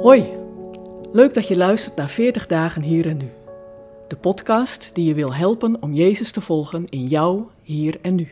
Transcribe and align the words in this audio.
Hoi, 0.00 0.32
leuk 1.12 1.34
dat 1.34 1.48
je 1.48 1.56
luistert 1.56 1.96
naar 1.96 2.08
40 2.08 2.46
dagen 2.46 2.82
hier 2.82 3.06
en 3.06 3.16
nu. 3.16 3.30
De 4.08 4.16
podcast 4.16 4.94
die 4.94 5.04
je 5.04 5.14
wil 5.14 5.34
helpen 5.34 5.82
om 5.82 5.92
Jezus 5.92 6.30
te 6.30 6.40
volgen 6.40 6.88
in 6.88 7.06
jou, 7.06 7.46
hier 7.62 7.98
en 8.02 8.14
nu. 8.14 8.28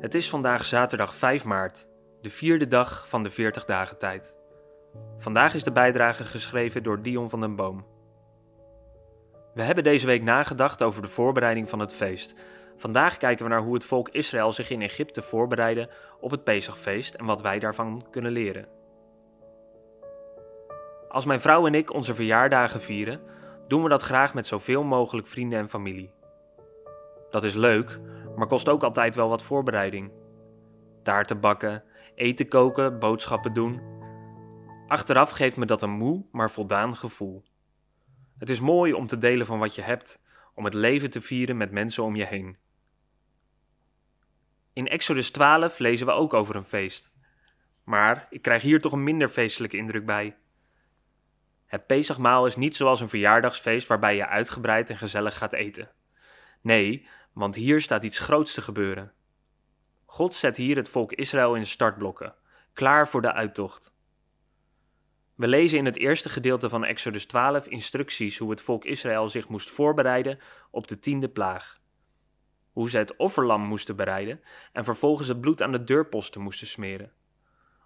Het 0.00 0.14
is 0.14 0.28
vandaag 0.28 0.64
zaterdag 0.64 1.14
5 1.14 1.44
maart, 1.44 1.88
de 2.20 2.30
vierde 2.30 2.68
dag 2.68 3.08
van 3.08 3.22
de 3.22 3.30
40 3.30 3.64
dagen 3.64 3.98
tijd. 3.98 4.36
Vandaag 5.16 5.54
is 5.54 5.64
de 5.64 5.72
bijdrage 5.72 6.24
geschreven 6.24 6.82
door 6.82 7.02
Dion 7.02 7.30
van 7.30 7.40
den 7.40 7.56
Boom. 7.56 7.84
We 9.54 9.62
hebben 9.62 9.84
deze 9.84 10.06
week 10.06 10.22
nagedacht 10.22 10.82
over 10.82 11.02
de 11.02 11.08
voorbereiding 11.08 11.68
van 11.68 11.78
het 11.78 11.94
feest. 11.94 12.34
Vandaag 12.76 13.16
kijken 13.16 13.44
we 13.44 13.50
naar 13.50 13.62
hoe 13.62 13.74
het 13.74 13.84
volk 13.84 14.08
Israël 14.08 14.52
zich 14.52 14.70
in 14.70 14.82
Egypte 14.82 15.22
voorbereidde 15.22 15.88
op 16.20 16.30
het 16.30 16.44
Pesachfeest 16.44 17.14
en 17.14 17.24
wat 17.24 17.42
wij 17.42 17.58
daarvan 17.58 18.06
kunnen 18.10 18.32
leren. 18.32 18.82
Als 21.14 21.24
mijn 21.24 21.40
vrouw 21.40 21.66
en 21.66 21.74
ik 21.74 21.92
onze 21.92 22.14
verjaardagen 22.14 22.80
vieren, 22.80 23.20
doen 23.68 23.82
we 23.82 23.88
dat 23.88 24.02
graag 24.02 24.34
met 24.34 24.46
zoveel 24.46 24.82
mogelijk 24.82 25.26
vrienden 25.26 25.58
en 25.58 25.68
familie. 25.68 26.12
Dat 27.30 27.44
is 27.44 27.54
leuk, 27.54 28.00
maar 28.36 28.46
kost 28.46 28.68
ook 28.68 28.82
altijd 28.82 29.14
wel 29.14 29.28
wat 29.28 29.42
voorbereiding. 29.42 30.12
Taarten 31.02 31.40
bakken, 31.40 31.84
eten 32.14 32.48
koken, 32.48 32.98
boodschappen 32.98 33.52
doen. 33.52 33.80
Achteraf 34.88 35.30
geeft 35.30 35.56
me 35.56 35.66
dat 35.66 35.82
een 35.82 35.90
moe, 35.90 36.24
maar 36.32 36.50
voldaan 36.50 36.96
gevoel. 36.96 37.44
Het 38.38 38.50
is 38.50 38.60
mooi 38.60 38.92
om 38.92 39.06
te 39.06 39.18
delen 39.18 39.46
van 39.46 39.58
wat 39.58 39.74
je 39.74 39.82
hebt, 39.82 40.22
om 40.54 40.64
het 40.64 40.74
leven 40.74 41.10
te 41.10 41.20
vieren 41.20 41.56
met 41.56 41.70
mensen 41.70 42.04
om 42.04 42.16
je 42.16 42.24
heen. 42.24 42.56
In 44.72 44.88
Exodus 44.88 45.30
12 45.30 45.78
lezen 45.78 46.06
we 46.06 46.12
ook 46.12 46.34
over 46.34 46.56
een 46.56 46.64
feest. 46.64 47.12
Maar 47.84 48.26
ik 48.30 48.42
krijg 48.42 48.62
hier 48.62 48.80
toch 48.80 48.92
een 48.92 49.04
minder 49.04 49.28
feestelijke 49.28 49.76
indruk 49.76 50.06
bij. 50.06 50.36
Het 51.74 51.86
Pesachmaal 51.86 52.46
is 52.46 52.56
niet 52.56 52.76
zoals 52.76 53.00
een 53.00 53.08
verjaardagsfeest 53.08 53.88
waarbij 53.88 54.16
je 54.16 54.26
uitgebreid 54.26 54.90
en 54.90 54.96
gezellig 54.96 55.38
gaat 55.38 55.52
eten. 55.52 55.90
Nee, 56.60 57.06
want 57.32 57.54
hier 57.54 57.80
staat 57.80 58.04
iets 58.04 58.18
groots 58.18 58.54
te 58.54 58.62
gebeuren. 58.62 59.12
God 60.04 60.34
zet 60.34 60.56
hier 60.56 60.76
het 60.76 60.88
volk 60.88 61.12
Israël 61.12 61.54
in 61.54 61.66
startblokken, 61.66 62.34
klaar 62.72 63.08
voor 63.08 63.22
de 63.22 63.32
uittocht. 63.32 63.94
We 65.34 65.48
lezen 65.48 65.78
in 65.78 65.84
het 65.84 65.96
eerste 65.96 66.28
gedeelte 66.28 66.68
van 66.68 66.84
Exodus 66.84 67.26
12 67.26 67.66
instructies 67.66 68.38
hoe 68.38 68.50
het 68.50 68.62
volk 68.62 68.84
Israël 68.84 69.28
zich 69.28 69.48
moest 69.48 69.70
voorbereiden 69.70 70.38
op 70.70 70.86
de 70.88 70.98
tiende 70.98 71.28
plaag. 71.28 71.80
Hoe 72.72 72.90
ze 72.90 72.98
het 72.98 73.16
offerlam 73.16 73.62
moesten 73.62 73.96
bereiden 73.96 74.40
en 74.72 74.84
vervolgens 74.84 75.28
het 75.28 75.40
bloed 75.40 75.62
aan 75.62 75.72
de 75.72 75.84
deurposten 75.84 76.40
moesten 76.40 76.66
smeren. 76.66 77.12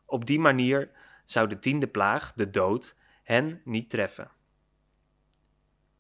Op 0.07 0.27
die 0.27 0.41
manier 0.41 0.91
zou 1.25 1.49
de 1.49 1.59
tiende 1.59 1.87
plaag, 1.87 2.33
de 2.33 2.51
dood, 2.51 2.97
hen 3.29 3.61
niet 3.65 3.91
treffen. 3.91 4.31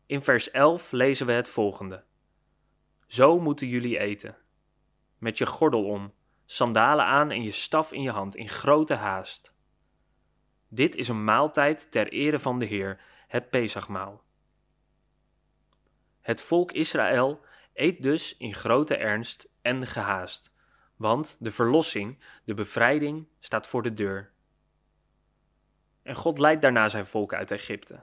In 0.06 0.22
vers 0.22 0.50
11 0.50 0.92
lezen 0.92 1.26
we 1.26 1.32
het 1.32 1.48
volgende: 1.48 2.04
Zo 3.06 3.40
moeten 3.40 3.68
jullie 3.68 3.98
eten. 3.98 4.36
Met 5.18 5.38
je 5.38 5.46
gordel 5.46 5.84
om, 5.84 6.12
sandalen 6.46 7.04
aan 7.04 7.30
en 7.30 7.42
je 7.42 7.50
staf 7.50 7.92
in 7.92 8.02
je 8.02 8.10
hand, 8.10 8.36
in 8.36 8.48
grote 8.48 8.94
haast. 8.94 9.54
Dit 10.68 10.96
is 10.96 11.08
een 11.08 11.24
maaltijd 11.24 11.90
ter 11.90 12.08
ere 12.08 12.38
van 12.38 12.58
de 12.58 12.64
Heer, 12.64 13.00
het 13.26 13.50
Pesachmaal. 13.50 14.22
Het 16.20 16.42
volk 16.42 16.72
Israël 16.72 17.44
eet 17.74 18.02
dus 18.02 18.36
in 18.36 18.54
grote 18.54 18.96
ernst 18.96 19.48
en 19.62 19.86
gehaast, 19.86 20.54
want 20.96 21.36
de 21.40 21.50
verlossing, 21.50 22.18
de 22.44 22.54
bevrijding, 22.54 23.26
staat 23.38 23.66
voor 23.66 23.82
de 23.82 23.92
deur. 23.92 24.36
En 26.08 26.14
God 26.14 26.38
leidt 26.38 26.62
daarna 26.62 26.88
zijn 26.88 27.06
volk 27.06 27.34
uit 27.34 27.50
Egypte. 27.50 28.02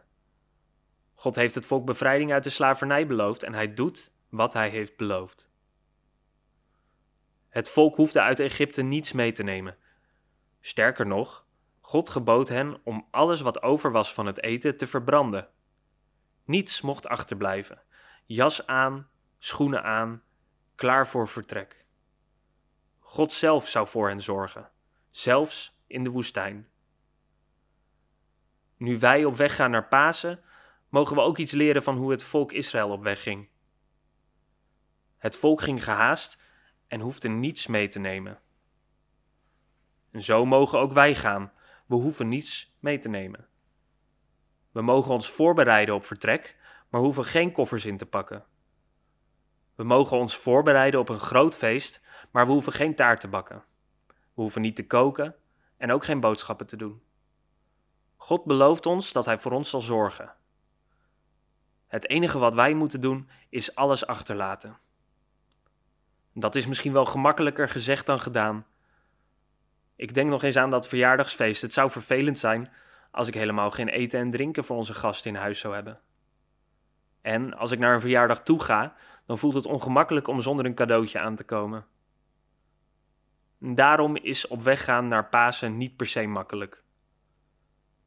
God 1.14 1.36
heeft 1.36 1.56
het 1.56 1.66
volk 1.66 1.86
bevrijding 1.86 2.32
uit 2.32 2.44
de 2.44 2.50
slavernij 2.50 3.08
beloofd 3.08 3.44
en 3.44 3.54
hij 3.54 3.74
doet 3.74 4.12
wat 4.30 4.54
hij 4.54 4.70
heeft 4.70 4.98
beloofd. 4.98 5.50
Het 7.50 7.70
volk 7.70 7.96
hoefde 7.96 8.22
uit 8.22 8.40
Egypte 8.40 8.82
niets 8.82 9.12
mee 9.12 9.32
te 9.32 9.44
nemen. 9.44 9.78
Sterker 10.62 11.08
nog, 11.08 11.46
God 11.82 12.10
gebood 12.10 12.50
hen 12.50 12.80
om 12.84 13.08
alles 13.12 13.42
wat 13.42 13.62
over 13.62 13.92
was 13.92 14.14
van 14.14 14.26
het 14.26 14.44
eten 14.44 14.78
te 14.78 14.88
verbranden. 14.88 15.50
Niets 16.44 16.82
mocht 16.82 17.08
achterblijven. 17.08 17.82
Jas 18.26 18.68
aan, 18.68 19.10
schoenen 19.38 19.84
aan, 19.84 20.24
klaar 20.76 21.08
voor 21.08 21.28
vertrek. 21.28 21.86
God 23.00 23.34
zelf 23.34 23.70
zou 23.70 23.88
voor 23.88 24.08
hen 24.08 24.22
zorgen, 24.22 24.72
zelfs 25.12 25.80
in 25.88 26.04
de 26.04 26.10
woestijn. 26.10 26.70
Nu 28.86 29.00
wij 29.00 29.26
op 29.26 29.36
weg 29.36 29.56
gaan 29.56 29.72
naar 29.72 29.88
Pasen, 29.88 30.40
mogen 30.90 31.16
we 31.16 31.22
ook 31.22 31.38
iets 31.38 31.52
leren 31.52 31.84
van 31.84 31.98
hoe 31.98 32.12
het 32.12 32.24
volk 32.24 32.52
Israël 32.52 32.90
op 32.90 33.04
weg 33.04 33.24
ging. 33.24 33.50
Het 35.18 35.36
volk 35.36 35.62
ging 35.62 35.84
gehaast 35.84 36.42
en 36.88 37.00
hoefde 37.00 37.28
niets 37.28 37.68
mee 37.68 37.88
te 37.88 38.00
nemen. 38.00 38.40
En 40.12 40.22
zo 40.22 40.46
mogen 40.46 40.80
ook 40.80 40.92
wij 40.92 41.16
gaan. 41.16 41.52
We 41.86 41.96
hoeven 41.96 42.28
niets 42.28 42.76
mee 42.80 43.00
te 43.00 43.10
nemen. 43.10 43.48
We 44.72 44.82
mogen 44.82 45.14
ons 45.14 45.30
voorbereiden 45.30 45.96
op 45.96 46.06
vertrek, 46.06 46.56
maar 46.90 47.02
hoeven 47.02 47.26
geen 47.26 47.52
koffers 47.52 47.86
in 47.86 47.98
te 47.98 48.06
pakken. 48.06 48.46
We 49.76 49.84
mogen 49.84 50.18
ons 50.18 50.38
voorbereiden 50.38 51.00
op 51.00 51.10
een 51.10 51.20
groot 51.20 51.56
feest, 51.56 52.02
maar 52.32 52.46
we 52.46 52.52
hoeven 52.52 52.74
geen 52.74 52.96
taart 52.96 53.20
te 53.20 53.28
bakken. 53.28 53.64
We 54.08 54.42
hoeven 54.42 54.62
niet 54.62 54.76
te 54.76 54.88
koken 54.88 55.36
en 55.78 55.92
ook 55.92 56.06
geen 56.06 56.20
boodschappen 56.20 56.68
te 56.68 56.78
doen. 56.78 57.05
God 58.26 58.44
belooft 58.44 58.86
ons 58.86 59.12
dat 59.12 59.26
Hij 59.26 59.38
voor 59.38 59.52
ons 59.52 59.70
zal 59.70 59.82
zorgen. 59.82 60.34
Het 61.88 62.10
enige 62.10 62.38
wat 62.38 62.54
wij 62.54 62.74
moeten 62.74 63.02
doen 63.02 63.30
is 63.50 63.76
alles 63.76 64.06
achterlaten. 64.06 64.78
Dat 66.34 66.56
is 66.56 66.68
misschien 66.68 66.94
wel 66.94 67.06
gemakkelijker 67.06 67.70
gezegd 67.70 68.06
dan 68.06 68.20
gedaan. 68.20 68.66
Ik 69.96 70.14
denk 70.14 70.30
nog 70.30 70.44
eens 70.44 70.56
aan 70.56 70.70
dat 70.70 70.88
verjaardagsfeest. 70.88 71.62
Het 71.62 71.74
zou 71.74 71.90
vervelend 71.90 72.38
zijn 72.38 72.72
als 73.12 73.28
ik 73.28 73.34
helemaal 73.34 73.72
geen 73.72 73.90
eten 73.90 74.20
en 74.20 74.32
drinken 74.32 74.64
voor 74.64 74.78
onze 74.78 74.94
gasten 74.94 75.32
in 75.32 75.40
huis 75.40 75.60
zou 75.60 75.74
hebben. 75.74 76.00
En 77.22 77.54
als 77.54 77.72
ik 77.72 77.80
naar 77.80 77.94
een 77.94 78.02
verjaardag 78.02 78.44
toe 78.44 78.64
ga, 78.64 78.96
dan 79.26 79.38
voelt 79.38 79.54
het 79.54 79.66
ongemakkelijk 79.66 80.28
om 80.28 80.42
zonder 80.42 80.66
een 80.66 80.76
cadeautje 80.76 81.20
aan 81.20 81.36
te 81.36 81.44
komen. 81.44 81.86
Daarom 83.58 84.16
is 84.16 84.48
op 84.48 84.62
weg 84.62 84.84
gaan 84.84 85.08
naar 85.08 85.30
Pasen 85.30 85.78
niet 85.78 85.96
per 85.96 86.08
se 86.08 86.28
makkelijk. 86.28 86.84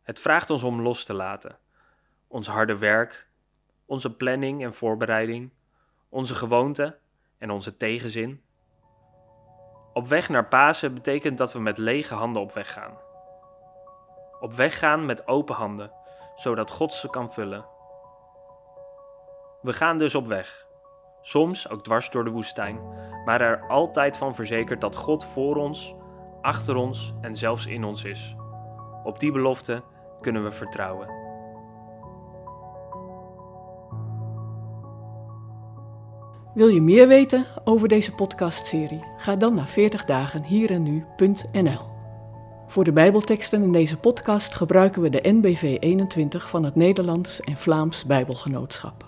Het 0.08 0.20
vraagt 0.20 0.50
ons 0.50 0.62
om 0.62 0.82
los 0.82 1.04
te 1.04 1.14
laten. 1.14 1.58
Ons 2.28 2.46
harde 2.46 2.78
werk, 2.78 3.28
onze 3.86 4.16
planning 4.16 4.64
en 4.64 4.72
voorbereiding, 4.72 5.52
onze 6.08 6.34
gewoonten 6.34 6.96
en 7.38 7.50
onze 7.50 7.76
tegenzin. 7.76 8.42
Op 9.92 10.06
weg 10.06 10.28
naar 10.28 10.48
Pasen 10.48 10.94
betekent 10.94 11.38
dat 11.38 11.52
we 11.52 11.60
met 11.60 11.78
lege 11.78 12.14
handen 12.14 12.42
op 12.42 12.52
weg 12.52 12.72
gaan. 12.72 12.98
Op 14.40 14.52
weg 14.52 14.78
gaan 14.78 15.06
met 15.06 15.26
open 15.26 15.54
handen, 15.54 15.92
zodat 16.34 16.70
God 16.70 16.94
ze 16.94 17.10
kan 17.10 17.32
vullen. 17.32 17.66
We 19.62 19.72
gaan 19.72 19.98
dus 19.98 20.14
op 20.14 20.26
weg. 20.26 20.66
Soms 21.20 21.68
ook 21.68 21.84
dwars 21.84 22.10
door 22.10 22.24
de 22.24 22.30
woestijn, 22.30 22.80
maar 23.24 23.40
er 23.40 23.66
altijd 23.66 24.16
van 24.16 24.34
verzekerd 24.34 24.80
dat 24.80 24.96
God 24.96 25.24
voor 25.24 25.56
ons, 25.56 25.94
achter 26.40 26.76
ons 26.76 27.14
en 27.20 27.36
zelfs 27.36 27.66
in 27.66 27.84
ons 27.84 28.04
is. 28.04 28.36
Op 29.04 29.20
die 29.20 29.32
belofte 29.32 29.82
kunnen 30.20 30.44
we 30.44 30.52
vertrouwen. 30.52 31.08
Wil 36.54 36.68
je 36.68 36.80
meer 36.80 37.08
weten 37.08 37.44
over 37.64 37.88
deze 37.88 38.14
podcastserie? 38.14 39.04
Ga 39.16 39.36
dan 39.36 39.54
naar 39.54 39.68
40dagenhierennu.nl. 39.68 41.96
Voor 42.66 42.84
de 42.84 42.92
Bijbelteksten 42.92 43.62
in 43.62 43.72
deze 43.72 43.96
podcast 43.96 44.54
gebruiken 44.54 45.02
we 45.02 45.10
de 45.10 45.20
NBV 45.22 45.76
21 45.80 46.48
van 46.48 46.64
het 46.64 46.74
Nederlands 46.74 47.40
en 47.40 47.56
Vlaams 47.56 48.04
Bijbelgenootschap. 48.04 49.07